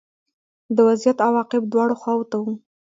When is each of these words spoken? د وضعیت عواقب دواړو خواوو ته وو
د 0.75 0.77
وضعیت 0.87 1.17
عواقب 1.27 1.63
دواړو 1.67 1.99
خواوو 2.01 2.29
ته 2.31 2.35
وو 2.43 2.53